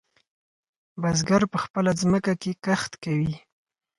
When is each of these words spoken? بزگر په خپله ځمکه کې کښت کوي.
بزگر 1.01 1.41
په 1.51 1.57
خپله 1.63 1.91
ځمکه 2.01 2.33
کې 2.41 2.51
کښت 2.65 2.91
کوي. 3.03 3.33